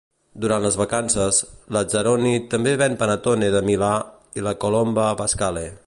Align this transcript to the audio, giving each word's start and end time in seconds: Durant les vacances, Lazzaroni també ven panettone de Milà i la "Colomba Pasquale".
Durant 0.43 0.61
les 0.63 0.77
vacances, 0.81 1.41
Lazzaroni 1.77 2.33
també 2.55 2.73
ven 2.83 2.97
panettone 3.03 3.53
de 3.57 3.63
Milà 3.69 3.93
i 4.41 4.49
la 4.49 4.57
"Colomba 4.65 5.11
Pasquale". 5.23 5.69